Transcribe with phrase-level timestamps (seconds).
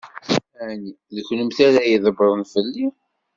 [0.67, 2.85] Ɛni d kennemti ara ydebbṛen fell-i?